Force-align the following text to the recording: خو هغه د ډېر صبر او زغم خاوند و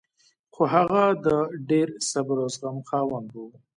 خو 0.53 0.61
هغه 0.73 1.03
د 1.25 1.27
ډېر 1.69 1.87
صبر 2.11 2.37
او 2.43 2.49
زغم 2.55 2.77
خاوند 2.89 3.29
و 3.33 3.37